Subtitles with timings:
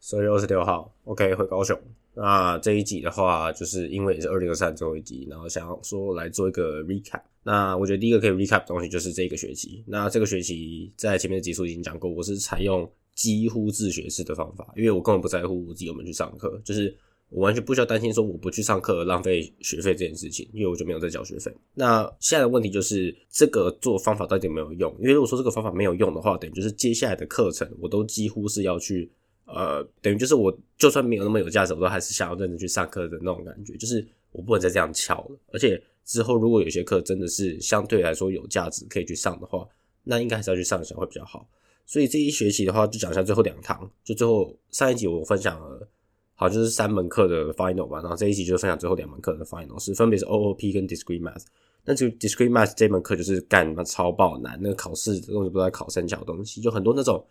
[0.00, 1.78] 十月二十六号，OK，回高雄。
[2.14, 7.20] 那这一集的话，就是因为也是二零二三最后一集，然后想要说来做一个 recap。
[7.42, 9.84] 那我觉得第一个可以 recap 的东西就是这个学期。
[9.86, 16.94] 那这个学期在前面的集数已经讲过，我是采用几乎自学式的方法，因为我根本不在乎我自己有没有去上课，就是
[17.28, 21.54] 我完全不需要担心说我不去上课浪费学费这件事情，因为我就没有在交学费。
[21.74, 24.92] 那现在的问题就是这个做方法到底有没有用？
[24.98, 29.10] 因为如果说这个方法没有用的话，等于就是接下来的课程我都几乎是要去。
[29.54, 33.76] 呃，等于就是我就算没有那么有价值，我都还是想要认真去上课的那种感觉。
[33.76, 35.38] 就是我不能再这样翘了。
[35.52, 39.66] 而且之后如果有些课真的是相对来说有价值可以去上的话，
[40.04, 41.48] 那应该还是要去上一下会比较好。
[41.84, 43.90] 所以这一学期的话，就讲一下最后两堂。
[44.04, 45.88] 就最后上一集我分享了，
[46.34, 47.98] 好像就是三门课的 final 吧。
[48.00, 51.44] 然后这一集就分享最后两门课的 final，是分别是 OOP 跟 Discrete Math。
[51.84, 57.24] 那就 Discrete Math 这门课就是干那超爆难，那个考试根本不知道考三角东西，就很多那种。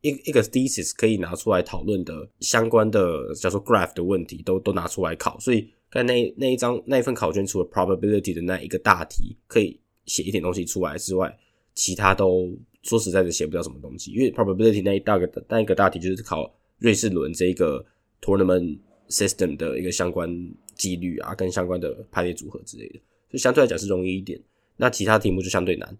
[0.00, 5.38] 一一个 thesis 可以拿出来讨论的相关的，叫做 graph 的问题，都都拿出来考。
[5.40, 11.36] 所以，在那那一张那一份考卷，除了 probability 的那一个大题可以写一点东西出来之外，
[11.74, 14.12] 其他都说实在的写不了什么东西。
[14.12, 17.84] 因为 probability 那一大个那一个大题就是考瑞士轮这一个
[18.20, 20.30] tournament system 的一个相关
[20.76, 24.40] 几率啊，跟相关的排列组合之类的，所以相对来讲是容易一点。
[24.76, 25.98] 那其他题目就相对难。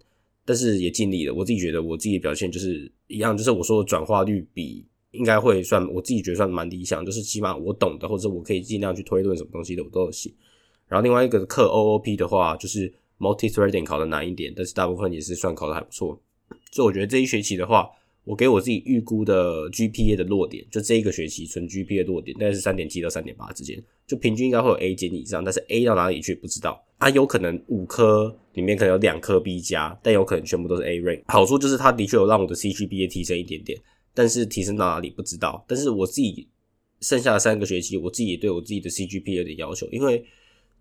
[0.49, 10.31] 但是也尽力了，我自己觉得我自己的表现就是一样，就是我说的转化率比应该会算，我自己觉得算蛮理想，就是起码我懂的或者我可以尽量去推论什么东西的我都有写。
[10.87, 16.19] 然后另外一个课 OOP 的话，就是 multi threading 考的难一点，但是大部分也是算考的还不错。
[16.71, 17.87] 所以我觉得这一学期的话，
[18.23, 26.83] 我给我自己预估的 GPA 的落点，就这一个学期纯 GPA 落点大概是三点七到三点八之间，就平均应该会有 A 减以上，但是 A 到哪里去不知道。
[26.99, 31.23] 啊，有可能五科里面可能有两科 B 加，但有可能全部都是 A rank。
[31.27, 33.79] 好处就是它的确有让我的 CGPA 提升一点点，
[34.13, 35.63] 但是提升到哪里不知道。
[35.65, 36.49] 但是我自己
[36.99, 40.25] 剩下的三个学期，我自己也对我自己的 CGPA 有点要求，因为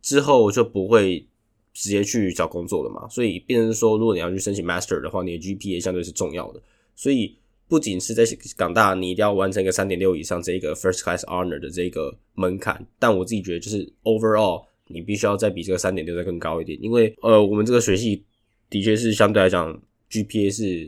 [0.02, 1.24] 之后就不会
[1.72, 3.08] 直接去找工作了嘛。
[3.08, 6.61] 所以变成说，如果你要去申请 Master 的话，你的 GPA 相对是重要的。
[6.96, 7.36] 所以
[7.68, 8.24] 不仅是在
[8.56, 12.85] 港大，你一定要完成一个三点六以上这个 First Class Honor 的这个门槛。
[12.98, 14.64] 但我自己觉得，就是 Overall。
[14.88, 18.24] 你必须要再比这个三点六再更高一点，因为呃，我们这个学系
[18.68, 20.86] 的确是相对来讲 GPA 是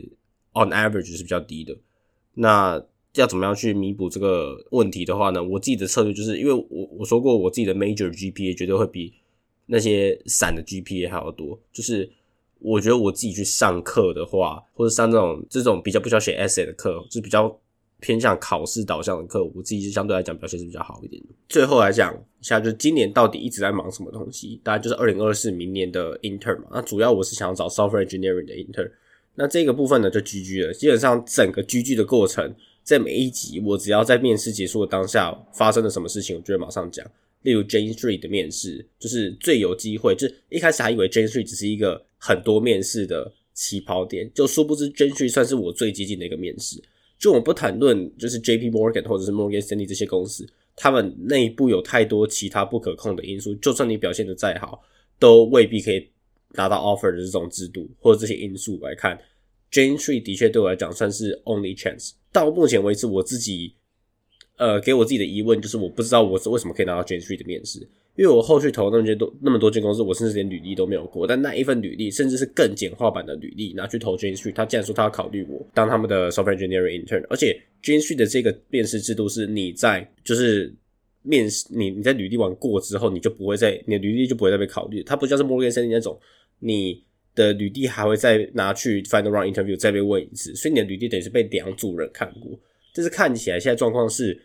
[0.53, 1.77] on average 是比较低的。
[2.33, 2.83] 那
[3.15, 5.43] 要怎么样去弥补这个问题的话呢？
[5.43, 9.13] 我自己的策略就是，因为我我说过我自己的 major GPA 绝对会比
[9.65, 11.59] 那些散的 GPA 还要多。
[11.73, 12.09] 就是
[12.59, 17.59] 我觉得我自己去上课的话，或者上这种这种比较不需要写 essay 的课，就是比较。
[18.01, 21.29] 偏向考试导向的课，我自己是相对来讲表现是比较好一点的。
[21.47, 24.59] 最后来讲一下，就是今年到底一直在忙什么东西？
[24.63, 26.65] 大概就是二零二四明年的 intern 嘛。
[26.73, 28.91] 那主要我是想要找 software engineering 的 intern。
[29.35, 30.73] 那这个部分呢，就 GG 了。
[30.73, 32.53] 基本上整个 GG 的过程，
[32.83, 37.05] 在每一集我只要在面试结束的当下发生了什么事情，我就会马上讲。
[37.43, 40.13] 例如 JANESTREE 的面试，就是最有机会。
[40.15, 46.81] 就是一开始还以为 JANESTREE 只是一个很多面试的起跑点，就殊不知 JANESTREE 算是我最接近的一个面试。
[47.21, 50.43] 就我不谈论，就是 J P Morgan 或者是 Morgan Stanley 这些公司，
[50.75, 53.53] 他们内部有太多其他不可控的因素。
[53.55, 54.81] 就算你表现的再好，
[55.19, 56.09] 都未必可以
[56.53, 59.15] 拿到 offer 的这种制度或者这些因素来看。
[59.71, 62.13] Jane Tree 的确对我来讲算是 only chance。
[62.31, 63.75] 到目前为止，我自己
[64.57, 67.87] 呃给我自己的疑问就是，我不知道我是为什么可以拿到 Jane Tree 的面试。
[68.17, 71.25] 因为我后续投那么多那么多间公司，我甚至连履历都没有过。
[71.25, 77.25] 但那一份履历，甚至是更简化版的履历，拿去投 Janss，他竟然说他要考虑我当他们的 software engineer intern。
[77.29, 80.73] 而且 Janss 的这个面试制度是，你在就是
[81.23, 85.01] 面试你你在履历完过之后，你就不会再你的履历就不会再被考虑。
[85.03, 86.19] 它不像是 Morgan Stanley 那种，
[86.59, 87.01] 你
[87.33, 92.59] 的履历还会再拿去 final round interview 再被问一次，所以你的履历等于是被两组人看过。
[92.93, 94.37] 就是看起来现在状况是，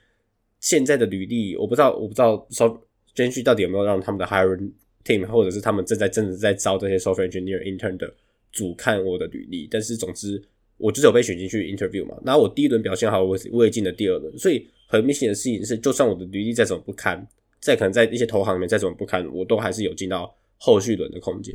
[0.60, 2.78] 现在的履历我不知道我不知道 so。
[3.24, 4.70] 间距到底有没有让他们的 hiring
[5.04, 8.12] team 或者是他们正在正在招这些 software engineer intern 的
[8.52, 9.68] 组看我的履历？
[9.70, 10.42] 但是总之，
[10.76, 12.16] 我就是有被选进去 interview 嘛。
[12.24, 14.36] 那我第一轮表现好，我我也进了第二轮。
[14.36, 17.26] 所以很明显的事情是，就算我的履历再怎么不堪，
[17.60, 21.54] 再可能在一些投行里面再怎么不堪，我都还是有进到后续轮的空间。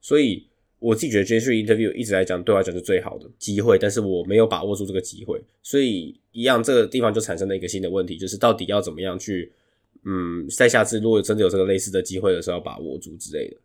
[0.00, 0.46] 所以
[0.78, 5.40] 我自己觉得 J3 interview 一直来讲对我来讲是最好的机会，但是我没有把握住这个机会。
[5.62, 9.50] 所以一样，这个地方就产生了一个新的问题，就是到底要怎么样去。
[10.04, 13.56] 嗯，在下次如果真的有这个类似的机会的时候，把握住之类的。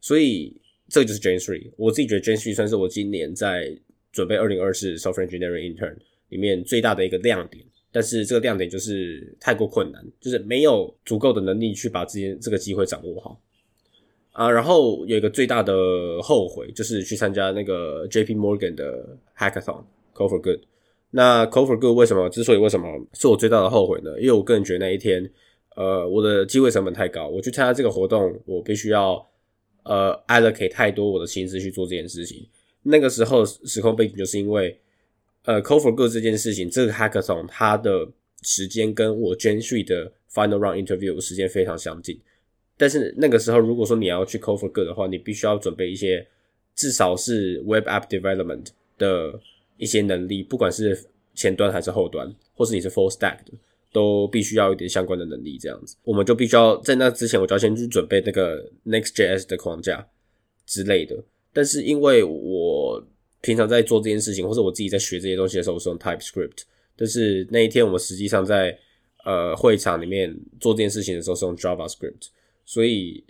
[0.00, 1.70] 所以这个就是 Jane Three。
[1.76, 3.76] 我自己觉得 Jane Three 算是我今年在
[4.12, 5.96] 准备二零二四 Software Engineering Intern
[6.28, 7.64] 里面最大的一个亮点。
[7.92, 13.40] 但是这个亮点就是太过困难，就是没有足够的能力去把这些这个机会掌握好
[14.32, 14.50] 啊。
[14.50, 15.72] 然后有一个最大的
[16.20, 20.60] 后悔，就是去参加那个 J P Morgan 的 Hackathon Go for Good。
[21.12, 24.10] 那 c o for Good 为什么之所以为什么是我最大的后悔呢？
[24.20, 25.30] 因为我个人觉得那一天，
[25.74, 29.24] 呃，我的机会成本太高，我去参加这个活动，我必须要
[29.84, 32.46] 呃 allocate 太多我的心思去做这件事情。
[32.82, 34.78] 那个时候时空背景就是因为，
[35.44, 38.08] 呃 c o for Good 这件事情，这个 hackathon 它的
[38.42, 42.20] 时间跟我 g e n e 的 Final Round Interview 时间非常相近。
[42.76, 46.26] 但是那个时候，如果说你要去 c o for Good 的话，你必须要准备一些
[46.74, 48.66] 至少是 Web App Development
[48.98, 49.40] 的。
[49.76, 50.96] 一些能力，不管是
[51.34, 53.52] 前端还是后端，或是你是 full stack 的，
[53.94, 55.56] 都必须要一点相关的能力。
[55.56, 60.04] 这样子，我们就必须要在那之前，我就要先去准备那个 Next.js 的框架
[60.66, 61.16] 之类的。
[61.52, 63.00] 但是因为我
[63.40, 66.64] 平常在做这件事情，或者我自己在学这些东西的时候，是用 TypeScript。
[66.96, 68.76] 但是那一天我们实际上在
[69.24, 72.28] 呃会场里面做这件事情的时候，是用 JavaScript。
[72.64, 73.22] 所以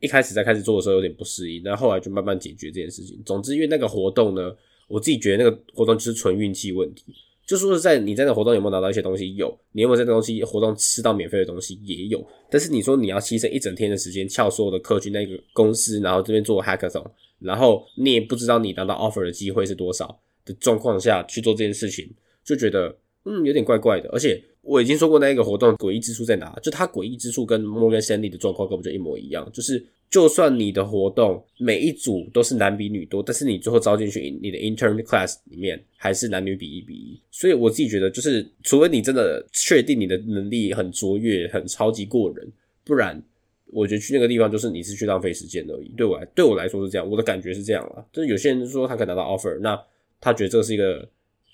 [0.00, 3.20] 一开始在开始做的时候有点不适应，但后来就慢慢解决这件事情。
[3.26, 4.56] 总之，因为那个活动呢。
[4.88, 7.14] 我自己觉得那个活动就是纯运气问题，
[7.48, 12.22] 就说是在你在那活动有没有拿到一些东西，有；你有没有在那东西活动吃到免费的东西，也有。
[12.50, 22.06] 但是你说你要牺牲一整天的时间翘所有的课去那个公司，然后这边做 hackathon，然后你也不知道你拿到 offer 的机会是多少的状况下去做这件事情，
[22.44, 24.10] 就觉得嗯有点怪怪的。
[24.10, 29.82] 而且我已经说过那一个活动诡异之处在哪，就它诡异之处跟 Morgan Stanley 的状况根本就一模一样，就是。
[30.10, 37.20] 就算你的活动每一组都是男比女多，但是你最后招进去你的 intern class 里面还是男女比一比一。
[37.30, 42.50] 所以我自己觉得，就是除非你真的确定你的能力很卓越、很超级过人，
[42.84, 43.22] 不然
[43.66, 45.88] 我觉得去那个地方就是你是去浪费时间而已。
[45.94, 48.02] 对我来对我来说是这样，我的感觉是这样啊。
[48.10, 49.78] 就是有些人说他可以拿到 offer，那
[50.22, 51.06] 他觉得这是一个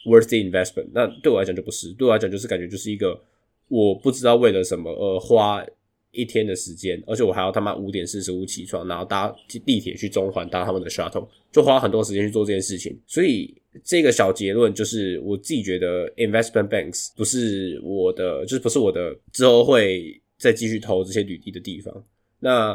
[0.07, 1.93] worthy investment，那对我来讲就不是。
[1.95, 3.21] 对我来讲就是感觉就是一个
[3.67, 5.67] 我不知道为了什么而花。
[6.15, 12.99] 一天的时间，而且我还要他妈五点四十五起床，然后搭地铁去中环搭他们的 shuttle，就花很多时间去做这件事情。
[13.07, 22.05] 所以这个小结论就是，我自己觉得 investment banks 不是我的，就是不是我的之后会再继续投这些履历的地方。
[22.41, 22.75] 那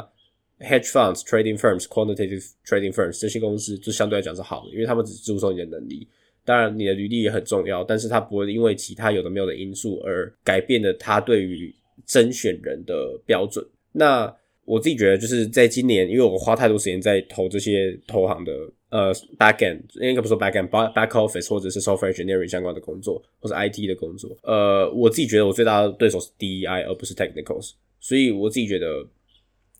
[0.60, 6.08] hedge funds、trading firms、quantitative trading firms 这些公司就相对来讲是好的，因为他们只注重你的能力。
[6.46, 11.74] 当然，你的履历也很重要，但是它不会因为其他有的没有的因素而改变了它对于。
[12.06, 14.34] 甄选人的标准，那
[14.66, 18.54] 我自己觉得就是在今年，因为我花太多时间在投这些投行的
[18.90, 29.08] 呃 back end，应该不说 back end，back back office 或者是 software engineering 相关的工作，或者 IT 的工作，呃，我自己觉得我最大的对手是 DEI 而不是 technicals，所以我自己觉得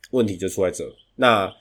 [0.10, 0.84] 问题就出在这。
[1.16, 1.54] 那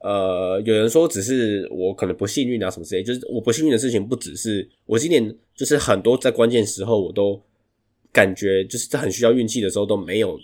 [0.00, 7.42] 呃，有人说只是我可能不幸运啊什么之类，就是我不幸运的事情不只是我今年就是很多在关键时候我都。
[8.12, 10.38] 感觉就是在很需要运气的时候都没有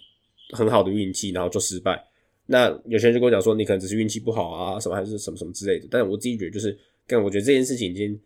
[0.50, 2.02] 很好的运气，然后就失败。
[2.46, 5.86] 那有些人就跟我讲说，你可能只是运气不好啊，什么还是什么什么之类的。
[5.90, 8.18] 但我自己觉得，就是但，我觉得这件事情已经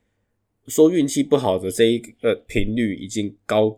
[0.69, 3.77] 说运气不好的这一个频率已经高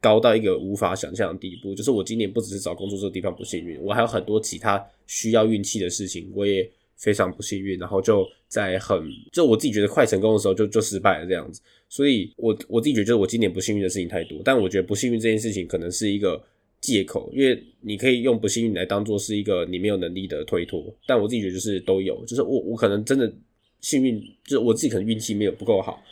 [0.00, 1.74] 高到一个无法想象的地步。
[1.74, 7.78] 就是我今年不只是找工作这个地方不幸运，我还有很多其他需要运气的事情，我也非常不幸运。
[7.78, 8.96] 然后就在很
[9.32, 11.60] 就我自己觉得快成功的时候，就就失败了这样子。
[11.88, 14.40] 所以，我我自己觉得，就是我今年不幸运的事情太多。
[14.44, 16.42] 但我觉得不幸运这件事情可能是一个
[16.80, 20.92] 借口，因为你可以用不幸运来当做是一个你没有能力的推脱。
[21.06, 23.32] 但我自己觉得就是都有，就是我我可能真的
[23.80, 26.02] 幸运，就我自己可能运气没有不够好。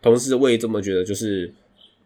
[0.00, 1.52] 同时，我也这么觉得，就是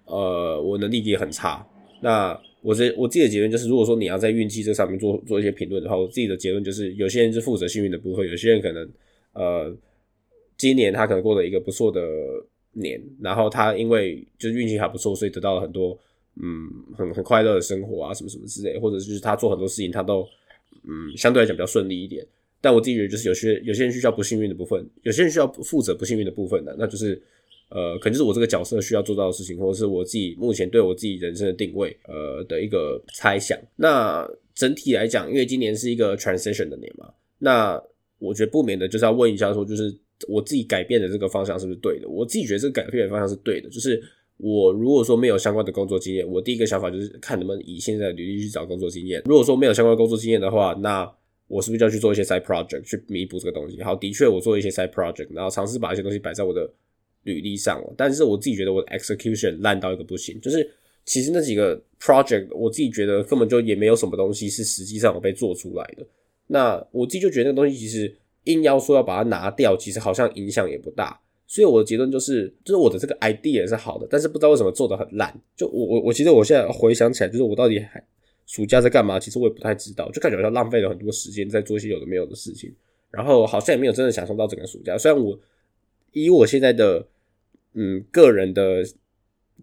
[0.06, 1.66] 呃，我能力也很差。
[2.00, 8.88] 那我这我自己的结论就是，如果说你要在运气这上面做做一些评论的话，我自己的结论就是，有些人是负责幸运的部分，有些人可能
[9.32, 9.76] 呃，
[10.56, 12.00] 今年他可能过了一个不错的。
[12.72, 15.98] 年，然后他因为就是运气还不错，所以得到了很多
[16.36, 20.24] 嗯很很快乐的生活啊什么什么之类，或者就是他做很多事情他都
[20.84, 22.24] 嗯相对来讲比较顺利一点。
[22.60, 27.20] 但我自己觉得就是有些有些人需要不幸运的部分，有些人需要负责不幸运的部分的，那就是
[27.70, 33.58] 呃可能就是我这个角色需要做到的事情，或者是我自己目前对我自己人生的定位呃的一个猜想。
[33.76, 37.08] 那整体来讲，因为今年是一个 transition 的年嘛，
[37.38, 37.82] 那
[38.18, 39.98] 我觉得不免的就是要问一下说就是。
[40.26, 42.08] 我自己改变的这个方向是不是对的？
[42.08, 43.70] 我自己觉得这个改变的方向是对的。
[43.70, 44.02] 就是
[44.36, 49.22] 我如果说没有相关的工作经验，我第一个想法就是看能不能以现在的履历去找工作经验。
[49.26, 51.08] 如果说没有相关的工作经验的话，那
[51.46, 53.80] 我是不是就要去做一些 side project 去弥补这个东西？
[53.80, 56.68] 好，的确我做一些 side project，然后尝试把一些东西摆在我的
[57.28, 57.94] 履历上了。
[57.96, 60.40] 但是我自己觉得我的 execution 烂到一个不行。
[60.40, 60.68] 就是
[61.04, 66.06] 其实那几个 project，我自己觉得根本就也没有什么东西是实际上有被做出来的。
[66.46, 68.12] 那我自己就觉得那个东西其实。
[68.44, 75.38] 硬要说要把它拿掉，其实好像影响也不大，所以我的结论就是，就是我的这个 idea 是好的，但是不知道为什么做的很烂。
[75.54, 78.02] 就我我我其实我现在回想起来，就是我到底还
[78.46, 79.20] 暑假在干嘛？
[79.20, 82.74] 其实我也不太知道，就感觉好像浪费了很多时间在做一些有的没有的事情，
[83.10, 84.96] 然后好像也没有真的享受到整个暑假。
[84.96, 85.38] 虽然我
[86.12, 87.06] 以我现在的
[87.80, 88.82] 嗯个人的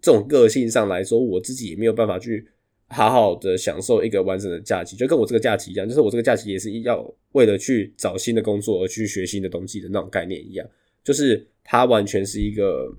[0.00, 2.46] 这种个性上来说，我自己也没有办法去
[2.88, 10.66] 好好的享受一个完整的假期，就跟我这个假期一样，就是我这个假期也是要为了去找新的工作而去学新的东西的那种概念一样，
[11.04, 12.90] 就是它完全是一个，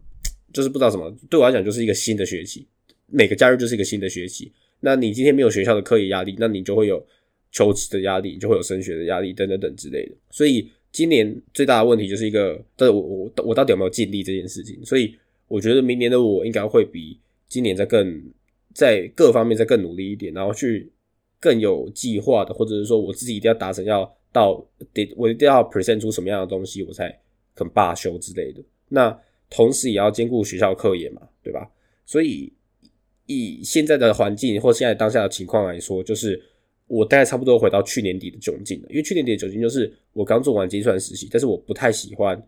[0.54, 2.68] 就是不知道什么，对我来讲就是一个新的学期，
[3.08, 4.52] 每个假日就是一个新的学期。
[4.80, 7.04] 那你今天没有学校的课业压力，那你就会有
[7.52, 10.16] 求职的压力，就会有升学的压力等等等之类的。
[10.30, 14.84] 所以今年最大的问题就是一个，但我我我到底有没有尽力这件事情。
[14.84, 15.16] 所以
[15.48, 18.20] 我觉得明年的我应该会比今年在更
[18.74, 20.92] 在各方面再更努力一点，然后去
[21.40, 27.16] 更有计划的，或者是说我自己一定要达成要到得我一定要 present 出什么样的东西，我才
[27.54, 28.64] 肯罢休之类的。
[28.90, 29.16] 那
[29.52, 31.70] 同时也要兼顾学校课业嘛，对吧？
[32.08, 32.52] 所以。
[33.30, 36.42] 以现在的环境或现在当下的情况来说，就是
[36.88, 38.88] 我大概差不多回到去年底的窘境了。
[38.90, 42.42] 因为去年底的窘境就是我刚做完精算实习，但是我不太喜欢，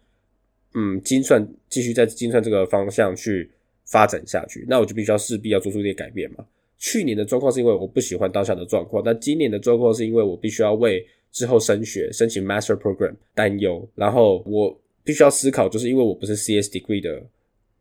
[0.74, 3.50] 嗯，精算继续在精算这个方向去
[3.86, 6.46] 发展下去，那我就必须要势必要做出一些改变嘛。
[6.78, 17.22] 去年的状况是因为我不喜欢当下的状况，但今年的状况是因为我必须要为之后升学申请 Master Program 担忧，然后我必须要思考，就是因为我不是 CS Degree 的。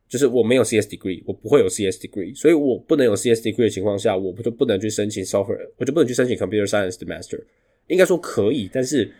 [0.09, 7.39] 就是我没有 CS degree，我不会有 CS degree，所以我不能有 CS degree 的情况下，我就不能去申请 software，我就不能去申请 computer science 的 master。
[7.89, 9.11] 应该说可以，但是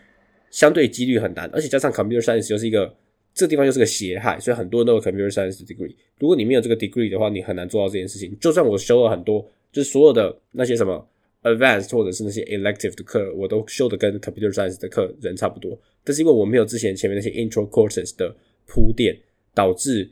[0.49, 2.91] 相对几率很难，而且加上 computer science 又是一个
[3.35, 5.95] 这地方又是个血海，所以很多人都有 computer science degree。
[6.17, 8.35] 如果你没有这个 degree 的话，你很难做到这件事情。
[8.39, 11.07] 就算我修了很多，就是所有的那些什么
[11.43, 19.15] advanced 或者是那些 elective 的课，我都修的跟 computer science 的课人差不多，但是因为我没有之前前面那些 intro courses 的铺垫，
[19.53, 20.09] 导致。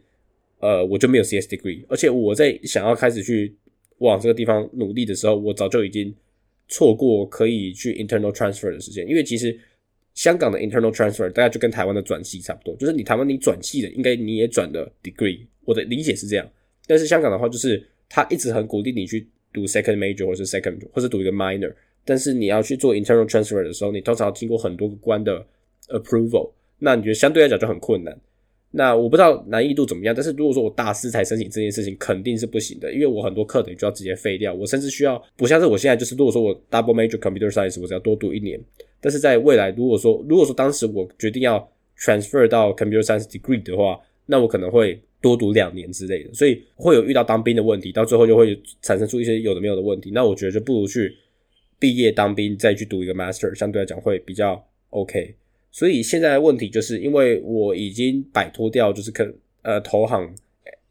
[0.60, 3.56] 呃，我就没有 CS degree，而且我在想要开始去
[4.00, 6.14] 往这个地方努力的时候，我早就已经
[6.68, 9.08] 错过可以去 internal transfer 的时间。
[9.08, 9.58] 因为其实
[10.14, 15.42] 香港的 internal transfer 大概就跟台湾的转系差不多，就是你台湾你转系的，应该你也转的 degree。
[15.64, 16.50] 我的理解是这样，
[16.88, 21.72] 但是香港的话，就是他一直很鼓励你去读 second major 或是 second 或是读一个 minor，
[22.04, 25.46] 但是你要去做 internal transfer 的时候，你通常要经过很多个关的
[25.90, 28.20] approval，那你觉得相对来讲就很困难。
[28.71, 38.59] 那我不知道难易度怎么样，但是如果说我大四才申请这件事情，肯定是不行的，因为我很多课等于就要直接废掉，我甚至需要不像是我现在就是，如果说我 double major computer science，我只要多读一年，
[39.00, 41.57] 但是在未来如果说如果说当时我决定要
[41.97, 51.15] transfer 到 computer science degree 的话，那我可能会多读两年之类的，所以会有遇到当兵的问题，到最后就会产生出一些有的没有的问题，那我觉得就不如去
[51.79, 55.33] 毕业当兵再去读一个 master，相对来讲会比较 OK。
[55.77, 59.31] 所以现在的问题就是，因为我已经摆脱掉就是可
[59.62, 60.34] 呃投行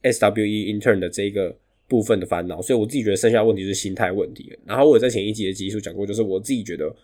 [0.04, 1.52] SWE intern 的这个
[1.88, 4.56] 部分的烦恼，所以我自己觉得剩下问题是心态问题。
[4.64, 6.94] 然后我在前一集的集数讲过，就是我自己觉得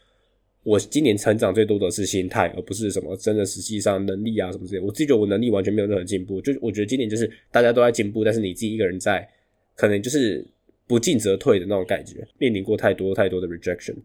[0.63, 4.81] 我今年成长最多的是心态，而不是什么真的实际上能力啊什么之类。
[4.81, 9.29] 我自己觉得我能力完全没有任何进步，就我觉得今年就是大家都在进步，但是你自己一个人在
[9.75, 10.47] 可能就是
[10.87, 13.97] 不进则退的那种感觉，面临过太多太多的 rejection，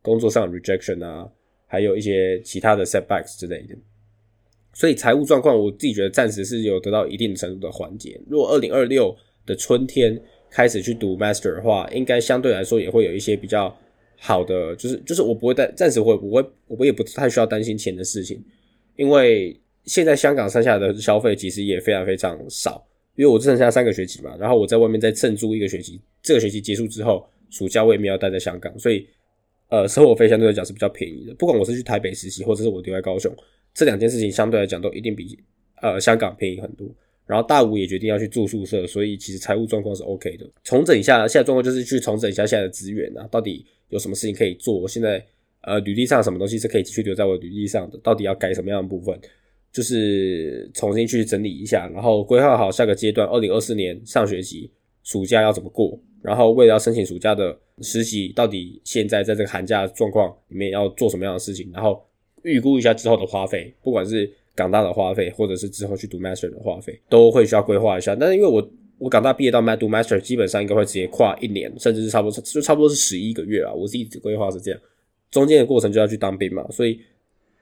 [0.00, 1.30] 工作上 rejection 啊。
[1.70, 3.76] 还有一些其他的 setbacks 之类的，
[4.72, 8.18] 所以财务状况我自己觉得暂时是有得到一定程度的缓解。
[8.26, 10.18] 如果二零二六的春天
[10.50, 13.76] 开始去读 master 的话，应该相对来说也会有一些比较
[14.16, 18.42] 好的，就是就是我不会担，暂时会不会，我也不太需要担心钱的事情，
[18.96, 22.82] 因为现在香港剩下的消费其实也非常非常少，
[23.14, 29.06] 因为我只剩下三个学期嘛，然后我在外面再蹭租一个学期，这个学期结束之后，暑假我也没有待在香港，所以。
[29.68, 31.34] 呃，生活费相对来讲是比较便宜的。
[31.34, 33.30] 不管我是去台北实习，或者是我留在高雄，
[33.74, 35.38] 这两件事情相对来讲都一定比
[35.82, 36.88] 呃香港便宜很多。
[37.26, 40.48] 然后大五也决定要去住宿舍，所以其实财务状况是 OK 的。
[40.64, 44.88] 重整一下现在状况，就是去重整一下现在的资源啊，到底有什么事情可以做？
[44.88, 45.22] 现在
[45.60, 47.98] 呃履历上什么东西是可以继续留在我履历上的？
[47.98, 49.20] 到底要改什么样的部分？
[49.70, 54.70] 就是重新去整理一下，然后规划好下个阶段，二零二四年上学期
[55.08, 55.98] 暑假要怎么过。
[56.20, 61.70] 然后为了要申请暑假的实习，到底现在在这个寒假状况里面要做什么样的事情？
[61.72, 62.04] 然后
[62.42, 68.14] 预估一下之后的花费，不管是港大的花费，或者是之后去读 master 的花费，都会需要规划一下。
[68.14, 73.72] 但是因为我我港大毕业到麦读 master，基本上应该会直接跨一年，甚至是差不多就差不多是十一个月啊。
[73.72, 74.80] 我自己规划是这样，
[75.30, 77.00] 中间的过程就要去当兵嘛，所以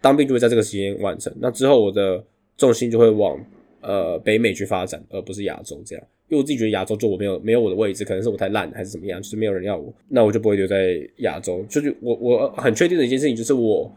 [0.00, 1.30] 当兵就会在这个时间完成。
[1.38, 2.24] 那之后我的
[2.56, 3.38] 重心就会往
[3.86, 6.04] 呃北美去发展，而不是亚洲这样。
[6.28, 11.64] 因为我自己觉得亚洲就我没有没有我的位置，可能是我太烂还是怎么样，就是没有人要我，那我就不会留在亚洲。
[11.68, 13.90] 就是我我很确定的一件事情，就是我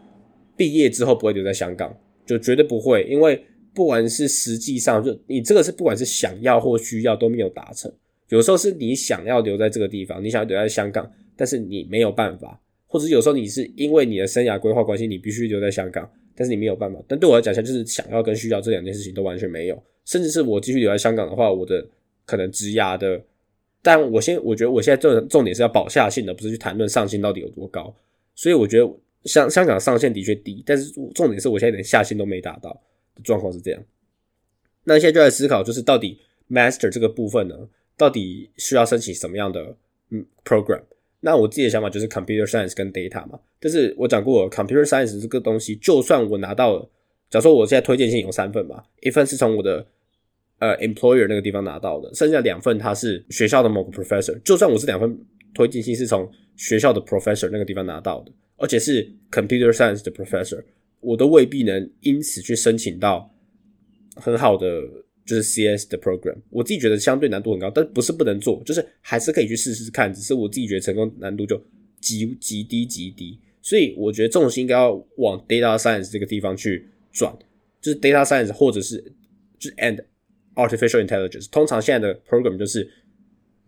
[0.55, 1.91] 毕业之后不会留在香港，
[2.25, 3.03] 就绝对不会。
[3.09, 3.41] 因为
[3.73, 7.91] 不管是实际上，就你这个是不管是想要或需要都没有达成。
[8.27, 12.49] 有时候是你想要留在这个地方，你想要留在香港，但是你没有办法；
[12.91, 16.99] 或者有时候你是因为你的生涯规划关系，你必须留在香港，但是你没有办法。
[17.07, 19.81] 但对我来讲，就是想要跟需要这两件事情都完全没有。
[20.05, 21.87] 甚至是我继续留在香港的话，我的
[22.25, 23.21] 可能职涯的，
[23.83, 27.95] 但我先我觉得我现在重重点是要保下限的，不是去谈论上限到底有多高。
[28.33, 28.91] 所以我觉得
[29.25, 32.71] 香香港上限的确低，但是重点是我现在连下限都没达到
[33.13, 33.83] 的状况是这样。
[34.85, 36.17] 那现在就在思考，就是到底
[36.49, 37.55] master 这个部分呢，
[37.95, 39.75] 到底需要申请什么样的
[40.09, 40.81] 嗯 program？
[41.21, 43.39] 那我自己的想法就是 computer science 跟 data 嘛。
[43.59, 46.79] 但是我讲过，computer science 这个东西，就算我拿到，
[47.29, 49.85] 假如说我现在推荐信有三份嘛，一份是从我的
[50.59, 54.39] 呃 employer 那个地方拿到的，剩下两份它是学校的某个 professor。
[54.43, 55.19] 就算我是两份
[55.53, 60.63] 推荐信是从学校的 professor 那个地方拿到的，而且是 computer science 的 professor，
[61.01, 63.29] 我都未必能因此去申请到
[64.15, 64.83] 很好的
[65.29, 66.35] 就是 CS 的 program。
[66.49, 70.11] 我自己觉得相对难度很高，但不是不能做，就是还是可以去试试看。
[70.11, 71.61] 只是我自己觉得成功难度就
[72.01, 73.39] 极极低极低。
[73.61, 77.31] 所以我觉得重心应该要往 data science 这个地方去转，
[77.79, 78.97] 就是 data science 或者是
[79.59, 80.03] 就是 and
[80.55, 81.47] artificial intelligence。
[81.51, 82.89] 通常现在的 program 就是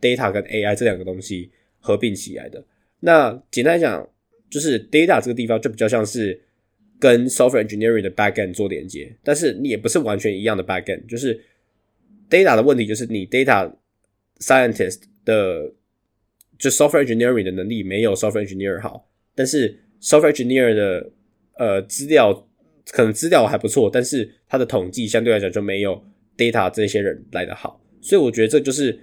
[0.01, 2.65] data 跟 AI 这两个东西合并起来的。
[3.01, 4.09] 那简单讲，
[4.49, 6.41] 就是 data 这个地方就比较像是
[6.99, 11.05] 跟 software engineering 的 backend 做连接，但是你也不是完全一样的 backend。
[11.07, 11.39] 就是
[12.31, 13.71] data 的问题就是你 data
[14.39, 15.71] scientist 的
[16.57, 21.11] 就 software engineering 的能力没有 software engineer 好，但是 software engineer 的
[21.57, 22.47] 呃资料
[22.91, 26.03] 可能资料还不错，但是他的统计相对来讲就没有
[26.35, 28.99] data 这些人来的好，所以我觉得这就是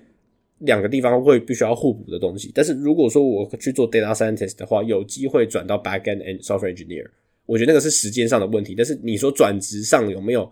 [0.58, 2.50] 两个地方会必须要互补的东西。
[2.54, 7.06] 但是如果说我去做 data scientist 的话，有机会转到 backend and software engineer，
[7.46, 8.74] 我觉得那个是时间上的问题。
[8.74, 10.50] 但是你说转职上有没有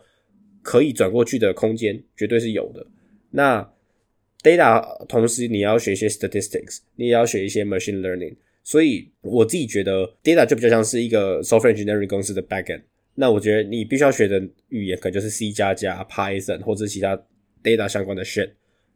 [0.66, 2.84] 可以转过去的空间，绝对是有的。
[3.30, 3.62] 那
[4.42, 8.34] data 同时你要学一些 statistics，你也要学一些 machine learning。
[8.64, 12.82] 所以我自己觉得，data 就比较像是一个 software engineering 公司的 backend。
[13.14, 17.16] 那我觉得你必须要学的语言可能就是 C 加加、Python 或者其他
[17.62, 18.50] data 相关的 shit，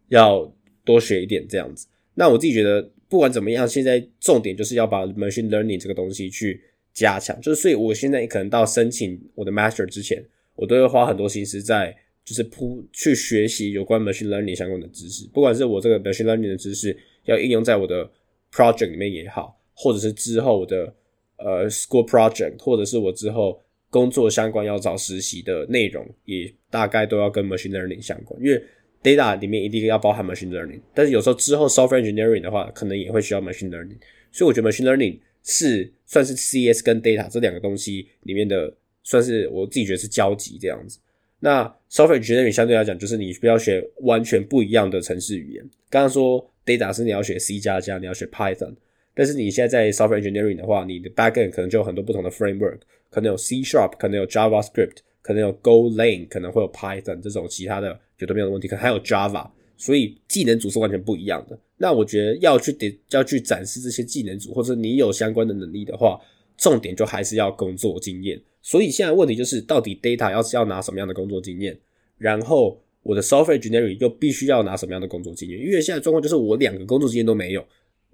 [0.09, 0.53] 要
[0.85, 1.87] 多学一点这样子。
[2.15, 6.61] 那我自己觉得，不管怎么样，现在重点就是要把 machine learning 这个东西去
[6.93, 7.41] 加强。
[7.41, 10.21] 就是所以，我现在可能到申请我的 master 之前，
[10.61, 15.27] 我都会花很多心思在就是铺去学习有关 machine learning 相关的知识。
[15.33, 18.09] 不管是我这个 machine learning 的知识要应用在我的
[18.53, 19.57] project 里面也好。
[19.83, 20.95] 或者是之后的
[21.39, 28.63] 呃 school project，或者是我之后工作相关要找实习的内容，也大概都要跟 machine learning 相关，因为
[29.03, 30.83] data 里面一定要包含 machine learning。
[30.93, 33.97] 但是有时候之后 software engineering 的话，可能也会需要 machine learning。
[34.31, 40.99] 所以我觉得 machine learning 是算是 CS 跟 data 这两个东西里面的，算是我自己觉得是交集这样子。
[41.39, 45.71] 那 software engineering 相对来讲，就是你不要学完全不一样的程式语言。
[45.89, 48.75] 刚刚说 data 是你要学 C 加加，你要学 Python。
[49.15, 52.79] 但是你现在在 software engineering 的话，你的 backend 可能就有很多不同的 framework，
[53.11, 61.59] 可能有 C sharp，可能有 JavaScript，可能有 GoLang，可能会有 Python 这种其他的有都没有的问题，可能还有 Java，所以技能组是完全不一样的。
[61.77, 66.21] 那我觉得要去得要去展示这些技能组，或者你有相关的能力的话，
[66.57, 68.41] 重点就还是要工作经验。
[68.63, 71.79] 所以现在问题就是，到底 data 要是要拿什么样的工作经验，
[72.19, 75.59] 然后我的 software engineering 又必须要拿什么样的工作经验？
[75.59, 77.65] 因为现在状况就是我两个工作经验都没有。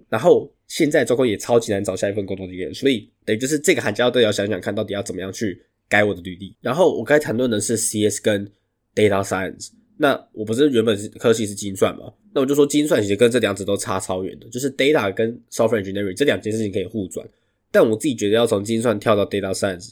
[0.09, 6.55] 然后现在状况也超级难找下一份工作经验，所以等于就是这个寒假都要想想看到底要怎么样去改我的履历。
[6.61, 8.49] 然后我该谈论的是 CS 跟
[8.95, 12.13] Data Science，那我不是原本是科系是精算嘛？
[12.33, 17.27] 那我就说精算其实跟这两者都差超远的，就是 Data 跟 Software Engineering 这两件事情可以互转，
[17.69, 19.89] 但我自己觉得要从精算跳到 Data Science，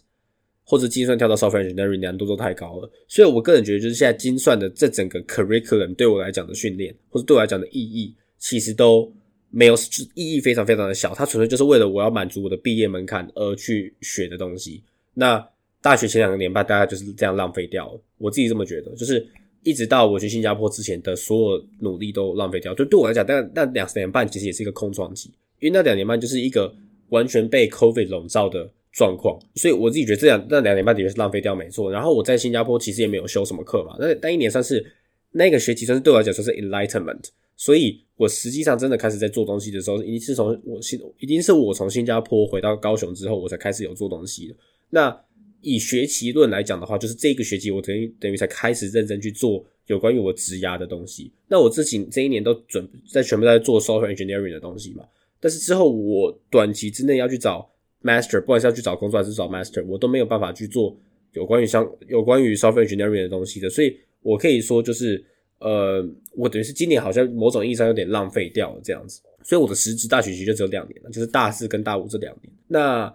[0.66, 2.92] 或者精算跳到 Software Engineering 难度都太高了。
[3.08, 9.10] 所以我个人觉得就是现在精算的这整个 Curriculum 对我来讲的训练，或者对我来讲的意义，其实都。
[9.52, 9.76] 没有
[10.16, 11.16] 意义，非常非常的小。
[11.16, 14.84] 它纯粹就是为了我要满足我的毕业门槛而去学的东西。
[15.14, 15.42] 那
[15.82, 18.02] 大学前两个年半大概就是这样浪费掉了。
[18.18, 19.26] 我自己这么觉得，就是
[19.64, 22.74] 一直到我去新加坡之前的所有努力都浪费掉。
[22.76, 25.30] 就对我来讲，但那两年半其实也是一个空窗期，
[25.62, 26.76] 因为那两年半就是一个
[27.10, 29.38] 完全被 COVID 笼罩的状况。
[29.54, 31.92] 所以我自己觉得这两那两年半的确是浪费掉，没错。
[31.92, 34.84] 然后我在新加坡其实也没有修什么课嘛，那那一年算是
[35.32, 37.26] 那个学期算是对我来讲算是 enlightenment。
[37.58, 44.56] 所以，我实际上真的开始在做东西的时候，一定是从我新，一定是我从新加坡回到高雄之后，我才开始有做东西的。
[44.90, 45.18] 那
[45.62, 51.32] 以学期论来讲的话，就是这个学期我等于等于才开始认真去做有关于我职涯的东西。
[51.48, 55.06] 那我自己这一年都准在全部在做 software engineering 的东西嘛。
[55.40, 57.70] 但是之后我短期之内要去找
[58.06, 60.96] master，不管是要去找工作还是找 master，我都没有办法去做
[61.34, 63.70] 有关于相有关于 software engineering 的东西的。
[63.70, 65.26] 所以我可以说就是。
[65.58, 72.54] 呃，我等于是今年好像某种意义上有点浪费掉了这样子，所以我的实质大学期就只有两年了，就是大四跟大五这两年。
[72.68, 73.12] 那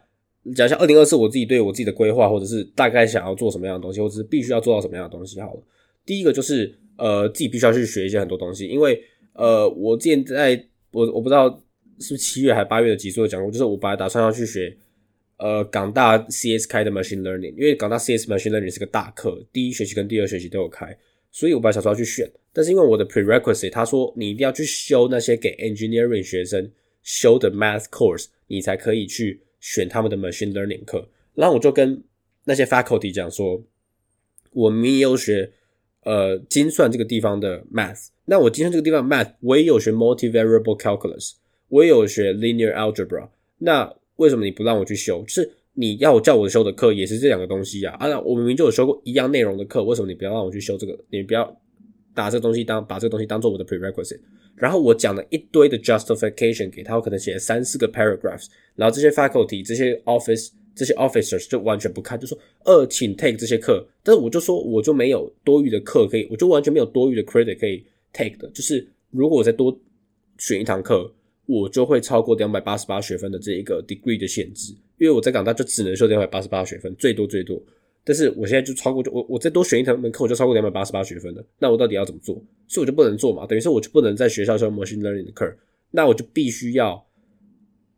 [0.56, 5.62] 讲一下二零二四我自己对我自己的规划，或者是大概想要做什么样的东西，或者是必须要做到什么样的东西好了。
[6.06, 9.00] 第一个就是呃自己必须要去学一些很多东西，因为
[9.34, 11.62] 呃我现在我我不知道
[12.00, 14.76] 是七月还是八月的集数有讲过，就是我本来打算要去学
[15.36, 20.96] 呃港大 CS 开的 Machine Learning，因为港大 CS Machine Learning 是个大课，第一学期跟第二学期都有开，
[21.30, 26.70] 所以我本来想说要去选，但是因为我的 prerequisite 他说你一定要去修那些给 engineering 学生
[27.02, 32.02] 修的 math course，你才可以去选他们的 Machine Learning 课，然后我就跟
[32.44, 33.62] 那些 faculty 讲说，
[34.52, 35.52] 我明也有学
[36.04, 41.34] 呃精算这个地方的 math，那我精算这个地方 math，我也有学 multivariable calculus，
[41.70, 45.22] 我也有学 linear algebra，那为什么你不让我去修？
[45.22, 50.98] 就是你要叫我修的课也是这两个东西啊，啊，我明明就有修过一样内容的课，为什么你不要让我去修这个？
[51.08, 51.58] 你不要
[52.14, 54.20] 把这个东西当把这个东西当做我的 prerequisite，
[54.54, 60.50] 然后我讲了一堆的 justification 给他，我可能写了三四个 paragraphs，然后这些 faculty 这些 office。
[60.72, 68.48] 这些 officers 就完全不看，就说呃，请 take 这些课，但是我就说我就没有多余的课可以，我就完全没有多余的 credit 可以 take 的。
[68.50, 69.76] 就是如果我再多
[70.38, 71.12] 选一堂课，
[71.50, 77.60] 我就会超过两百八十八学分的这一个 degree 的限制，因为我在港大就只能修两百八十八学分，最多最多。
[78.04, 81.44] 但是我现在就超过，就我我再多选一堂门课，我就超过两百八十八学分了。
[81.58, 82.34] 那我到底要怎么做？
[82.68, 85.52] 所以我就不能做嘛，等于是我就不能在学校修 machine learning 的课，
[85.90, 87.04] 那我就必须要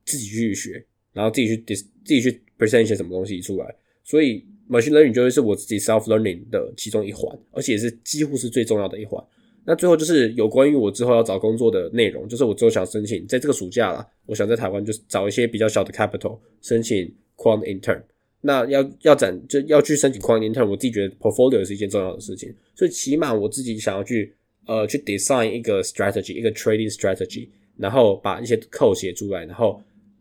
[0.04, 2.40] 自己去学，然后自己去 dis 自己去。
[2.58, 9.20] present 一些什么东西出来，所以 machine learning 就会是我自己 self learning 的其中一环，而且是几乎是最重要的一环。
[9.64, 18.02] 那最后就是有关于我之后要找工作的内容，就是我之后想申请在这个暑假啦，我想在台湾就是找一些比较小的 capital 申请 quant intern。
[18.40, 24.34] 那要要展就要去申请 quant intern，我自己觉得 portfolio 是一件重要的事情，所以起码我自己想要去
[24.66, 29.80] 呃去 design 一个 strategy，一个 trading strategy，然后把一些 code 写出来，然后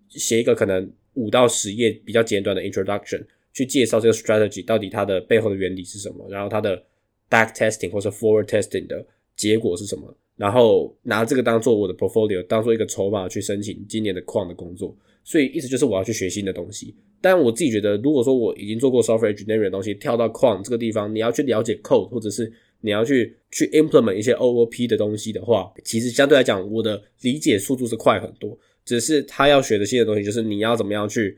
[0.10, 0.92] 写一个可能。
[1.16, 6.82] 五到十页比较简短的 introduction，去介绍这个 strategy 到底它的背后的原理是什么，然后它的
[7.30, 9.06] back testing 或者 forward testing 的
[9.42, 14.96] 结果是什么，然后拿这个当做我的 portfolio，当做一个筹码去申请今年的矿的工作。
[15.24, 16.94] 所以意思就是我要去学新的东西。
[17.20, 22.52] 但我自己觉得，如果说我已经做过 software engineering 的东西，跳到矿这个地方，你要去了解 code，或者是
[22.82, 28.56] 你要去去 implement 一些 OOP 的东西的话，其实相对来讲，我的理解速度是快很多。
[28.86, 31.38] 只是他要学的新的东西，就是你要怎么样去，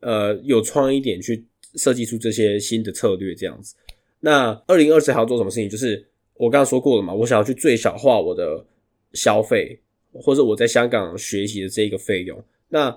[0.00, 3.74] 呃，有创意点去设计出这些新的策略这样子。
[4.20, 5.68] 那二零二四还要做什么事情？
[5.68, 8.64] 就是我刚刚说过了嘛，我想要去最小化我的
[9.12, 9.80] 消费，
[10.12, 12.42] 或者我在香港学习的这个费用。
[12.68, 12.96] 那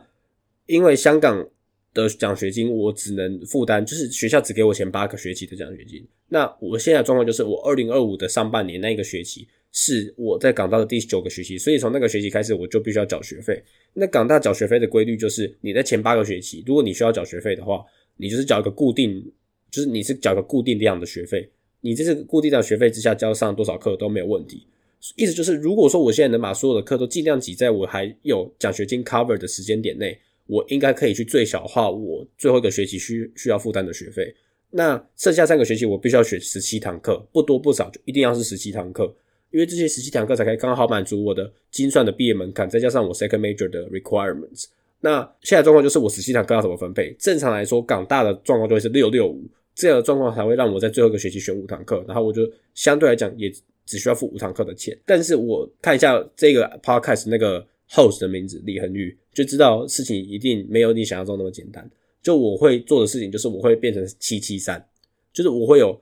[0.66, 1.48] 因为香港
[1.94, 6.06] 的奖学金我只能负担，就是学校只给我前八个学期的奖学金。
[6.30, 9.48] 那我现在状况就是，我二零二五的上半年那个学期。
[9.80, 13.62] 是我在港大的第九个学期，所以从那个学期开始，我就必须要缴学费。
[13.94, 19.24] 那港大缴学费的规律就是，你在前八个学期，如果你需要缴学费的话，你就是缴一个固定，
[19.70, 21.48] 就是你是缴个固定量的学费。
[21.88, 24.68] 你这是固定的学费之下，交上多少课都没有问题。
[25.16, 34.36] 意思就是，如果说我现在能把所有的课都尽量挤在我还有奖学金 cover 的时间点内，我应该可以去最小化我最后一个学期需需要负担的学费。
[34.72, 39.16] 那剩下三个学期，我必须要学十七堂课，不多不少，就一定要是十七堂课。
[39.52, 44.66] 因为这些十七堂课才可以刚好满足我的精算的毕业门槛，再加上我 second major 的 requirements。
[45.00, 47.16] 那现在状况就是我十七堂课要怎么分配？
[47.18, 49.48] 正常来说，港大的状况就会是六六五
[49.78, 52.42] 这样的状况才会让我在最后一个学期选五堂课，然后我就
[52.74, 53.48] 相对来讲也
[53.86, 54.98] 只需要付五堂课的钱。
[55.06, 61.88] 但是我看一下这个 podcast 那个 host 的名字李恒宇，就知道事情一定没有你想象中那么简单。
[62.24, 64.84] 就我会做的事情就是我会变成七七三，
[65.32, 65.98] 就是我会有。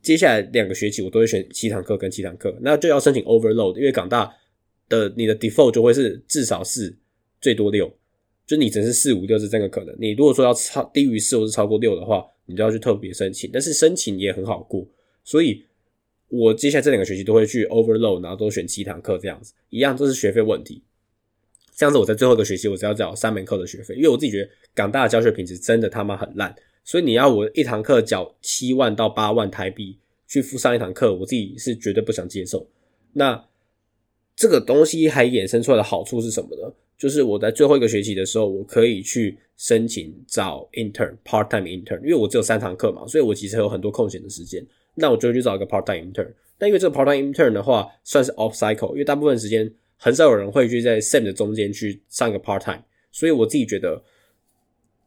[0.00, 4.34] 接下来两个学期我都会选七堂课跟七堂课，那就要申请 overload，因为港大
[4.88, 6.94] 的你的 default 就会是至少是，
[7.38, 7.92] 最多六，
[8.46, 9.94] 就你只是四五六是这个可能。
[9.98, 14.86] 你如果说要超低于四或是超过六的话，你都要去特别申请，但是申请也很好过。
[15.22, 15.64] 所以
[16.28, 20.82] 我接下来这两个学期都会去 overload，然后都选七堂课这样子，一样都是学费问题。
[21.74, 26.54] 这样子我在最后一个学期我只要缴三门课的学费，因为我自己觉得港大的教学品质真的他妈很烂。
[26.84, 32.68] 所以你要我一堂课缴七万到八万台币去付上一堂课，我自己是绝对不想接受。
[33.14, 33.46] 那
[34.36, 36.74] 这个东西还衍生出来的好处是什么呢？
[36.98, 44.64] 就是我在最后一个学期的时候，我可以去申请找 intern part time intern，因为我只有三堂课嘛，所以我其实有很多空闲的时间。
[44.94, 46.32] 那我就去找一个 part time intern。
[46.56, 54.02] 但因为这个 part time intern 的话，算是 off cycle，因为大部分时间很少有人会去在 sem 的中间去上一个 part time，所以我自己觉得。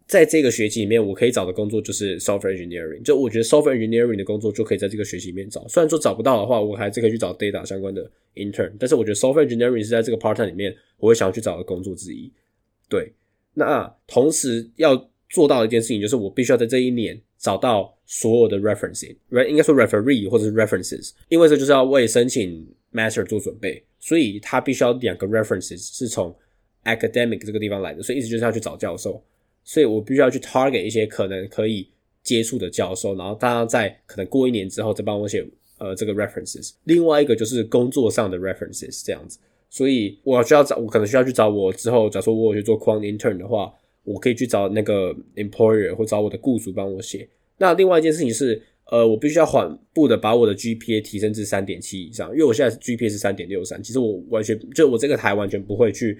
[0.07, 3.03] 在这个学期里面，我可以找的工作就是 software engineering。
[3.03, 5.67] 就我觉得 software engineering 的工作就可以在这个学期里面找。
[5.67, 8.71] 虽然说找不到的话，我还是可以去找 data 相关的 intern。
[8.79, 12.31] 但是我觉得 software engineering 是在这个 part time 里面我会想要去找的工作之一。
[12.87, 13.11] 对，
[13.53, 19.13] 那同时要做到一件事情，就是我必须要在这一年找到所有的 referencing，
[19.49, 26.33] 应该说 referee 或者是 references，因为这就是要为申请 master 做准备，所以他必须要两个 references 是从
[26.85, 29.21] academic 这个地方来的，所以意思就是要去找教授，
[29.67, 31.89] 所以我必须要去 target 一些可能可以
[32.23, 35.45] 接触的教授，然后大家在可能过一年之后再帮我写
[35.77, 36.71] 呃这个 references。
[36.85, 39.37] 另外一个就是工作上的 references 这样子，
[39.69, 43.73] 所以我需要找我可能需要去找我之后，假如说我有去做 quant intern 的话。
[44.07, 47.27] 我可以去找那个 employer 或找我的雇主帮我写。
[47.57, 53.83] 那另外一件事情是，呃，我必须要缓步的把我的 GPA 提升至三点七以上，因为我现在 GPA 是三点六三。
[53.83, 56.17] 其实我完全就我这个台完全不会去，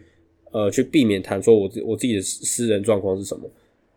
[0.52, 3.50] 呃，去避免谈说我我自己的私人状况是什么。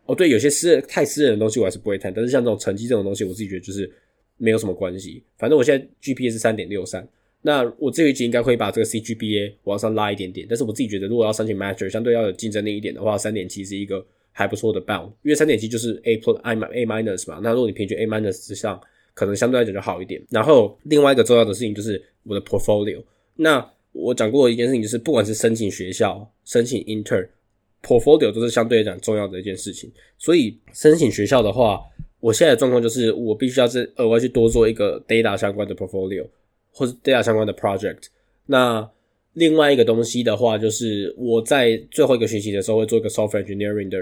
[0.07, 3.91] 哦，对，有些私人太私人的东西我还是不会谈，但是像这种成绩这种东西，我自己觉得就是
[4.37, 5.23] 没有什么关系。
[5.39, 7.07] 反正我现在 GPA 是三点六三。
[7.43, 17.41] 那我这一集应该会把这个 CGPA 往上拉一点点，但是我自己觉得，如果要申请 Master，相对要有竞争力一点的话，三点七是一个还不错的 bound，因为三点七就是 A plus I A minus 嘛。
[17.43, 18.79] 那如果你平均 A minus 之上，
[19.15, 20.23] 可能相对来讲就好一点。
[20.29, 23.03] 然后另外一个重要的事情就是我的 portfolio。
[23.37, 29.91] 那我讲过一件事情，就是不管是申请学校、申请 intern，portfolio 都是相对来讲重要的一件事情。
[30.19, 31.81] 所以申请学校的话，
[32.21, 36.27] 我现在的状况就是我必须要是额外去多做一个 data 相关的 portfolio。
[36.73, 38.05] 或是 data 相关的 project，
[38.47, 38.89] 那
[39.33, 43.99] 另外一个东西的话，就是我在最后一个学期的时候会做一个 software engineering 的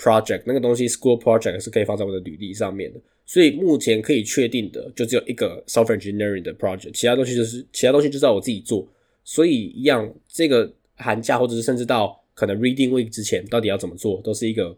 [0.00, 3.00] project，那个东西 school project 是可以放在我的履历上面的。
[3.26, 8.88] 所以目前可以确定的就只有一个 software engineering 的 project，其他东西就是其他东西就是要我自己做。
[9.22, 14.76] 所以一样，这个寒假或者是甚至到可能 reading week 之前，到底要怎么做，都是一个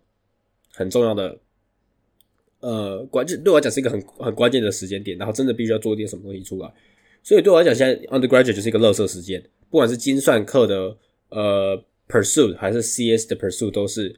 [0.75, 1.39] 很重要的。
[2.61, 6.73] 呃，关键对我来讲是一个很很关键的时间点，然后真的必须要做一点什么东西出来。
[7.23, 10.97] 所以对我来讲，现在 undergraduate 就是一个乐色时间，不管是精算课的
[11.31, 14.15] 呃 pursuit 还是 CS 的 pursuit，都是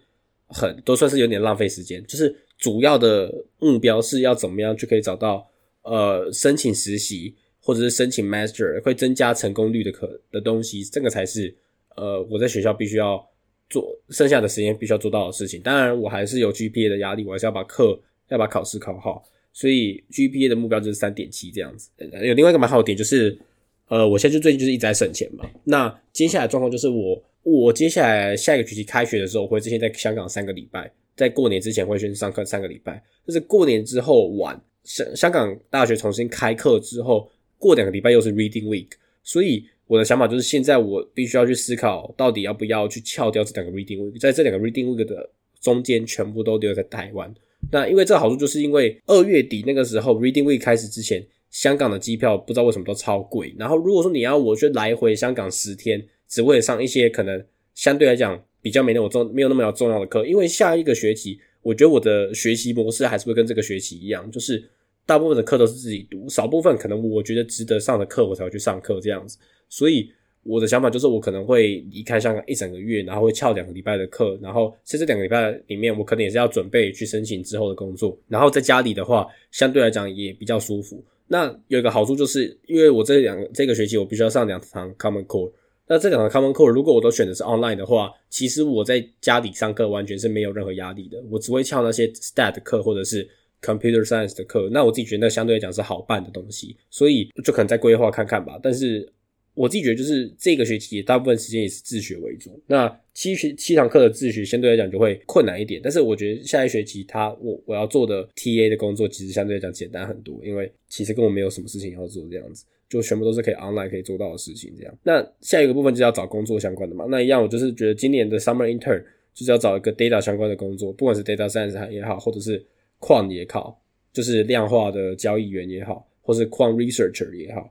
[0.55, 2.03] 很都算是有点浪费时间。
[2.07, 5.47] 就是主要的目标是要怎么样就可以找到
[5.83, 11.55] 呃申请实习或者是申请 master 会增加成功率的可的东西，这个才是
[11.97, 13.23] 呃我在学校必须要
[13.69, 15.61] 做剩下的时间必须要做到的事情。
[15.61, 18.01] 当然，我还是有 GPA 的压力，我还是要把课。
[18.31, 21.91] 要把考试考好，所以 GPA 的目标就是三点七这样子。
[21.99, 23.39] 有另外一个蛮好的点就是，
[23.87, 25.47] 呃，我现在就最近就是一直在省钱嘛。
[25.65, 38.89] 那接下来状况就是我，我接下来下一个学期开学的时候，我会之前在香港三个礼拜，在过年之前会先上课三个礼拜，就是过年之后晚香香港大学重新开课之后，过两个礼拜又是 Reading Week。
[39.23, 45.31] 所以我的想法就是，现在我必须要去思考，到底要不要去翘掉这两个 Reading Week，在这两个 Reading Week 的
[45.61, 47.35] 中间，全部都留在台湾。
[47.71, 53.55] 那因为这个好处，就是因为二月底那个时候，Reading Week 开始之前，香港的机票不知道为什么都超贵。
[53.59, 64.63] 然后如果说你要我去来回香港十天，只为了上一些可能相对来讲比较没那么重、没有那么重要的课，因为下一个学期，我觉得我的学习模式还是会跟这个学期一样，就是
[65.07, 69.39] 大部分的课都是自己读，少部分可能我觉得值得上的课，我才会去上课这样子。
[69.69, 70.11] 所以。
[70.47, 78.15] 我的想法就是，我可能会离开香港一整个月，然后会翘两个礼拜的课，然后在这两个礼拜里面，我可能也是要准备去申请之后的工作。
[78.29, 81.03] 然后在家里的话，相对来讲也比较舒服。
[81.29, 85.51] 那有一个好处就是，因为我这两这个学期我必须要上两堂 Common Core，
[85.87, 91.23] 那这两堂 Common Core 如果我都选的是 online 的话，其实我在家里上课完全是没有任何压力的。
[91.31, 93.29] 我只会翘那些 Stat 课或者是
[93.61, 98.59] Computer Science 的课，那我自己觉得那相对来讲是好办的东西，所以就可能再规划看看吧。
[98.63, 99.09] 但是。
[99.57, 102.61] 我自己觉得，就是这个学期大部分时间也是自学为主。
[102.67, 112.65] 那七学七堂课的自学相对来讲就会困难一点，但是我觉得下一学期他我我要做的 TA 的工作其实相对来讲简单很多，因为其实根本没有什么事情要做，这样子
[112.95, 114.73] 就全部都是可以 online 可以做到的事情。
[114.79, 117.05] 这样，那下一个部分就是要找工作相关的嘛。
[117.09, 119.03] 那一样，我就是觉得今年的 summer intern
[119.35, 122.65] 就是要找一个 data 相关的工作，不管是 data science 也好，或者是
[123.01, 127.69] 矿也好，就是量化的交易员也好，或是矿 researcher 也好。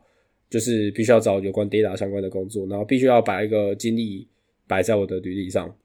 [0.50, 4.28] 就是必须要找有关 data 相关的工作，然后必须要把一个精力
[4.68, 5.76] 摆在我的履历上。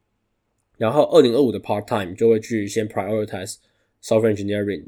[0.76, 3.56] 然后二零二五的 part time 就会去先 prioritize
[4.02, 4.84] software engineering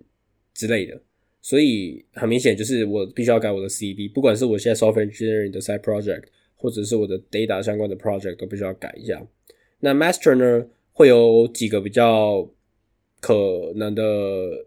[0.53, 1.01] 之类的。
[1.43, 6.25] 所以很明显，就是我必须要改我的 CV，不管是我现在 software engineering 的 side project，
[6.57, 9.27] 或者是我的 data 相关的 project，都必须要改一下。
[9.81, 12.51] 那 master 呢，会有几个比较。
[13.23, 13.35] 可
[13.77, 14.03] 能的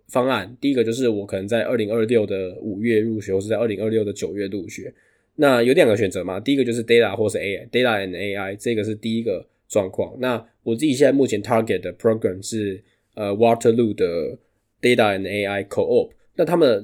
[0.10, 4.94] 方案，第一个就是我可能在二零二六的五月入学，或是在二零二六的九月入学。
[5.38, 10.16] 那有两个选择嘛，第一个就是 data 或是 AI，data and AI，这个是第一个状况。
[10.20, 12.80] 那我自己现在目前 target 的 program 是
[13.16, 14.38] 呃 Waterloo 的
[14.80, 16.12] data and AI co-op。
[16.36, 16.84] 那他们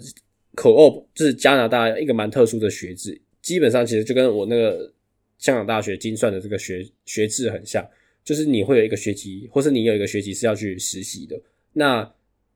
[0.56, 4.94] co-op 就是加拿大一个蛮特殊的学制，基本上其实就跟我那个
[5.38, 7.88] 香港大学精算的这个学学制很像。
[8.22, 11.42] 就是你会有一个学期，或是你有一个学期是要去实习的。
[11.74, 12.04] 那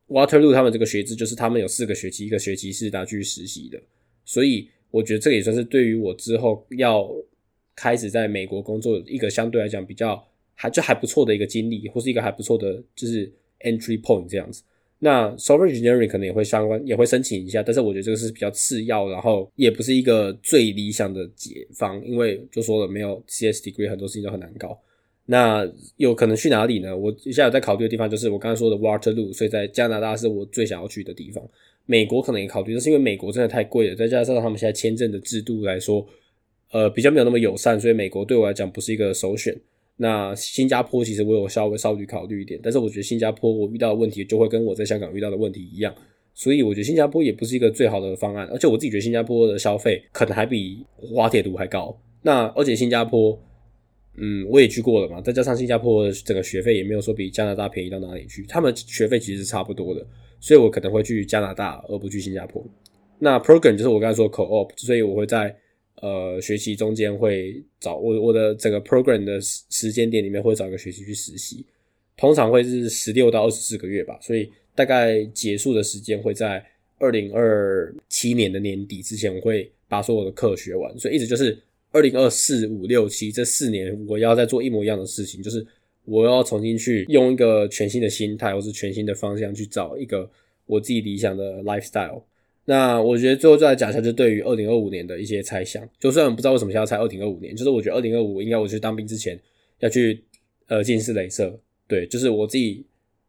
[0.07, 3.81] Waterloo 他们这个学制就是他们有四个学期，一个学期是拿去实习的。
[4.23, 7.09] 所以我觉得这个也算是对于我之后要
[7.75, 14.61] 开始在美国工作一个相对来讲比较还就还不错的一个经历，或是一个还不错的就是 entry point 这样子。
[15.03, 24.79] 那 software engineering 可能也会相关，也会申请一下，但是我觉得这个是比较次要，然后也不是一个最理想的解方，因为就说了没有 CS degree 很多事情都很难搞。
[25.25, 26.95] 那有可能去哪里呢？
[26.95, 31.43] 我现在有在考虑的地方就是我刚才说的 Waterloo，所以在加拿大是我最想要去的地方。
[31.85, 36.05] 美国可能也考虑，但是因为美国真的太贵了，再加上他们现在签证的制度来说，
[36.71, 39.53] 呃，比较没有那么友善，所以美国对我来讲不是一个首选。
[39.95, 45.93] 那新加坡其实我有稍微稍微考虑一点，但是我觉得新加坡我遇到的问题就会跟我在香港遇到的问题一样，
[46.33, 51.95] 所以我觉得新加坡也不是一个最好的方案，而且我自己觉得新加坡的消费可能还比滑铁卢还高。
[52.23, 53.39] 那而且新加坡，
[54.17, 60.03] 嗯，我也去过了嘛，再加上新加坡的整个学费也没有说比加拿大便宜到哪里去，他们学费其实是差不多的，
[60.39, 62.65] 所以我可能会去加拿大而不去新加坡。
[63.19, 65.55] 那 program 就是我刚才说 co-op，所以我会在。
[66.03, 71.65] 呃，学习中间会找我我的整个 program 的时间点里面会找一个学期去实习，
[72.17, 76.61] 通常会是十六到二十四个月吧，所以大概结束的时间会在
[76.99, 80.99] 二零二七年的年底之前，我会把所有的课学完。
[80.99, 81.57] 所以一直就是
[81.93, 85.65] 二零二四五六七这四年，我要再做一模一样的事情，就是
[86.03, 90.29] 我要重新去用一个全新的心态或是全新的方向去找一个
[90.65, 92.23] 我自己理想的 lifestyle。
[92.65, 95.85] 那我觉得最后再来讲一下，就对于二零二五年的一些猜想。
[95.99, 99.37] 就虽然不知道为什么现在猜二零二五年，就是我觉得二零二五应该我去当兵之前
[99.79, 100.23] 要去
[100.67, 101.59] 呃近视镭射。
[101.89, 102.85] 对，就是我自己，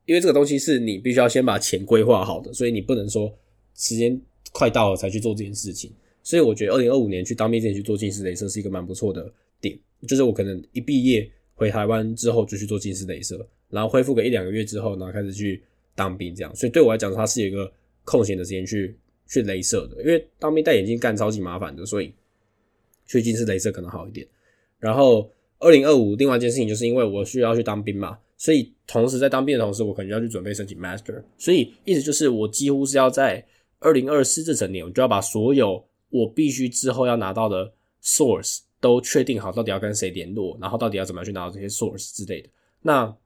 [0.06, 3.36] 因为这个东西是你必须要先把钱规划好的，所以你不能说
[3.74, 4.18] 时间
[4.52, 5.90] 快到了才去做这件事情。
[6.22, 9.76] 所以我觉得二零二五年去当兵之前去做近视镭射是一个蛮不错的点。
[10.06, 15.60] 就是我可能一毕业回台湾之后就去做近视镭射，然后恢复个一两个月之后，然后开始去
[15.96, 16.54] 当兵这样。
[16.54, 17.70] 所以对我来讲，它是有一个
[18.04, 18.96] 空闲的时间去。
[19.26, 22.12] 去镭射的，因为当兵戴眼镜干超级麻烦的，所以
[23.06, 24.26] 去近视镭射可能好一点。
[24.78, 31.22] 然后二零二五另外一件事情，就是因为我需要去当兵嘛，所以同时在当兵的同时，我可能要去准备申请 master。
[31.38, 33.42] 所以意思就是我几乎是要在
[33.78, 42.48] 二零二四这整年，我就要把所有我必须之后要拿到的 source 都确定好，到底要跟谁联络，然后到底要怎么样去拿到这些 source 之类的。
[42.82, 43.16] 那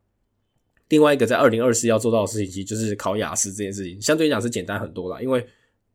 [0.88, 5.44] 另外一个在二零二四要做到的事情，其实就是考雅思这件事情，相对来讲是简单很多啦，因为。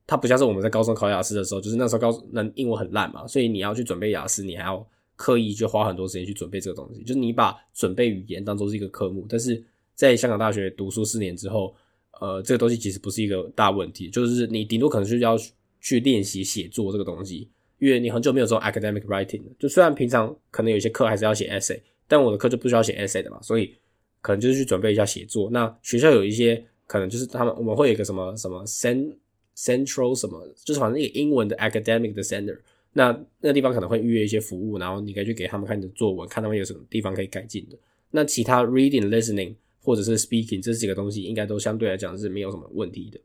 [0.06, 4.86] 它不像是我们在高中考雅思的时候，就是那时候高那英文很烂嘛，所以你要去准备雅思，你还要
[5.16, 7.02] 刻意就花很多时间去准备这个东西。
[7.04, 9.64] 就是你把准备语言当做是一个科目，但是
[9.96, 11.74] 在香港大学读书四年之后，
[12.20, 15.38] 呃，这个东西其实不是一个大问题，就是你顶多可能是要
[15.80, 19.52] 去练习写作这个东西，因为你很久没有做 academic writing 了。
[19.58, 23.74] 就虽然平常可能有些课还是要写 essay，但我的课就不需要写 essay 的嘛，所以
[24.20, 25.50] 可能就是去准备一下写作。
[25.50, 29.16] 那学校有一些可能就是他们我们会有一个什么什么 send。
[29.56, 32.58] Central 什么，就是反正一个英文的 academic 的 center，
[32.94, 33.08] 那
[33.40, 37.78] 那个地方可能会预约一些服务，然后你可以去给他们看你的作文，看他们有什么地方可以改进的。
[38.12, 43.20] 那其他 reading、listening 或者是 speaking 这几个东西，应该都相对来讲是没有什么问题的。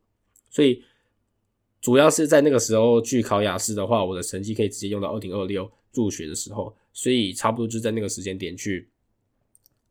[0.50, 0.82] 所以
[1.80, 8.88] 主要是在那个时候去考雅思的话，我的成绩可以直接用到二零二六入学的时候，所以差不多就在那个时间点去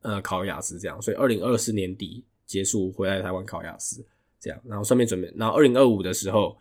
[0.02, 1.00] 呃考雅思这样。
[1.00, 4.04] 所以二零二四年底结束回来台湾考雅思。
[4.40, 6.56] 这样，然后顺便准备，然后二零二五的时候，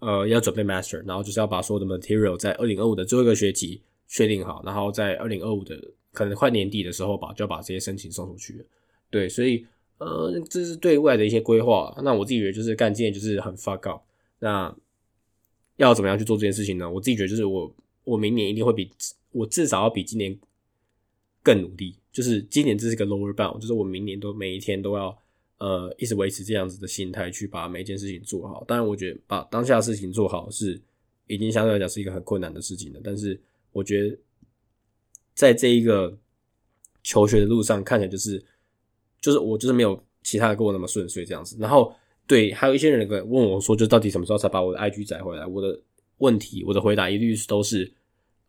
[0.00, 5.80] 呃，要准备 master，然后就是要把所有的 material 在二零二五的最后一个学期确定好，然后在二零二五的
[6.12, 8.66] 可能快年底的时候吧，就要把这些申请送出去。
[9.10, 9.64] 对，所以
[9.98, 11.96] 呃，这是对未来的一些规划。
[12.02, 14.02] 那我自己觉得就是干今年就是很 fuck up。
[14.40, 14.74] 那
[15.76, 16.90] 要怎么样去做这件事情呢？
[16.90, 17.72] 我自己觉得就是我
[18.04, 18.90] 我明年一定会比
[19.30, 20.36] 我至少要比今年
[21.42, 21.94] 更努力。
[22.10, 25.16] 就是今年这是个 lower bound，就是我明年都每一天都要。
[25.60, 28.64] 呃，一直维持这样子的心态去把每一件事情做好。
[28.66, 30.80] 当然，我觉得把当下的事情做好是
[31.26, 33.00] 已经相对来讲是一个很困难的事情了。
[33.04, 33.38] 但是，
[33.70, 34.18] 我觉得
[35.34, 36.16] 在这一个
[37.02, 38.42] 求学的路上，看起来就是
[39.20, 41.58] 就是我就是没有其他的跟我那么顺遂这样子。
[41.60, 41.94] 然后，
[42.26, 45.44] 对，还有一些人问我说，就到底什么时候才把我的 IG 载回来？
[45.44, 45.78] 我的
[46.16, 47.92] 问题，我的回答一律都是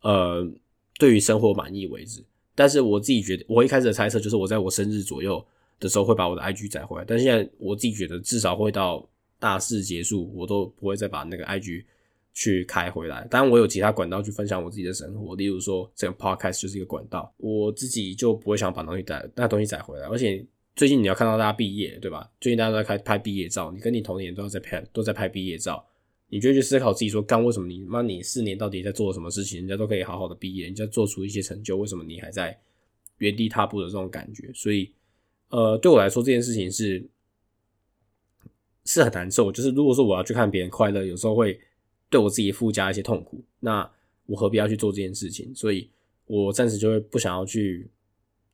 [0.00, 0.50] 呃，
[0.98, 2.24] 对于生活满意为止。
[2.54, 5.44] 但是我自己觉得，我一开始的猜测就是我在我生日左右。
[5.82, 9.04] 的时候会把我的 IG 载回来，但现在我自己觉得至少会到
[9.40, 11.84] 大四结束，我都不会再把那个 IG
[12.32, 13.26] 去开回来。
[13.28, 20.06] 当然，我有其他管道去分享我自己的生活，例如说这个 Podcast 就是一个管道，我自己就不会想把东西载那东西载回来。
[20.06, 22.30] 而且最近你要看到大家毕业，对吧？
[22.40, 25.84] 最近大家都在开拍毕业照，你跟你同年都要在拍，都在拍毕业照，
[26.28, 29.58] 你就去思考自己说，干为什么你妈你四年到底在做什么事情？
[29.58, 32.56] 人家都可以好好的毕业，人家做出一些成就，为什么你还在？
[33.18, 34.50] 原地踏步的这种感觉。
[34.52, 34.90] 所以，
[35.52, 37.04] 呃，对我来说这件事情是
[38.86, 39.52] 是很难受。
[39.52, 41.60] 就是如果说我要去看别人快乐，有时候会
[42.08, 43.44] 对我自己附加一些痛苦。
[43.60, 43.88] 那
[44.24, 45.54] 我何必要去做这件事情？
[45.54, 45.90] 所以
[46.26, 47.90] 我暂时就会不想要去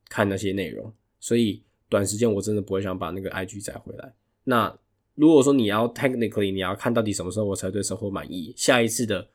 [0.09, 0.93] 看那些内容。
[1.21, 4.13] 所以短时间我真的不会想把那个 IG 载回来。
[4.43, 4.77] 那
[5.15, 9.29] 如果说你要 technically 你要看到底什么时候我才对生活满意，下一次的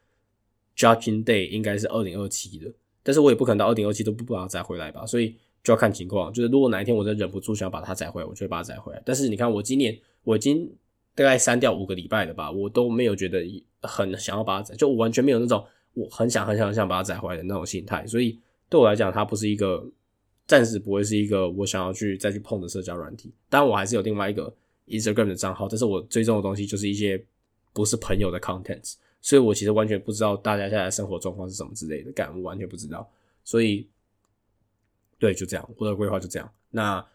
[0.75, 2.69] judging day 应该是二零二七的，
[3.03, 6.31] 但是我也不可能到二零二七都不把它载回来吧，所以就要看情况。
[6.33, 9.01] 就是如果哪一天我真忍不住想把它载回来，我就会把它载回来。
[9.05, 10.69] 但是你看我今年我已经
[11.15, 13.43] 大概删掉五个礼拜了吧，我都没有觉得
[13.81, 18.05] 很想要把它载，就完全没有那种我很想很想很想把它载回来的那种心态。
[18.05, 18.39] 所以
[18.69, 19.83] 对我来讲，它不是一个
[20.45, 23.33] 暂时不会是一个我想要去再去碰的社交软体。
[23.49, 24.53] 当然我还是有另外一个。
[24.85, 27.17] Instagram 的账号，但是我追踪的东西就是一些
[27.71, 33.09] 不是朋友的 contents，所以我其实完全不知道大家现在生活状况是什么之类的，感悟完全不知道。
[33.45, 33.87] 所以，
[35.23, 36.51] 对，就这样，我的规划就这样。
[36.69, 37.05] 那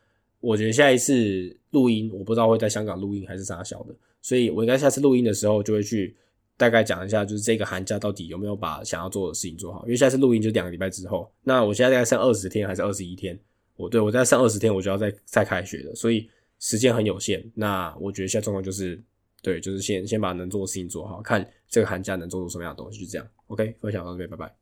[0.41, 6.17] 我觉得下一次录音，我不知道会在香港录音还是啥小的，所以我应该下次录音的时候就会去
[6.57, 9.85] 大概讲一下，就是这个寒假到底有没有把想要做的事情做好。
[9.85, 13.39] 因为下次录音就两个礼拜之后，那我现在大概剩二十天还是二十一天？
[13.77, 16.29] 我对我在剩二十天，我就要再再开学了，所以。
[16.61, 19.01] 时间很有限，那我觉得现在状况就是，
[19.43, 23.25] 对，就是先先把能做的事情做好，看这个寒假能做出什么样的东西，就这样。
[23.47, 24.53] OK，分享到这边，拜拜。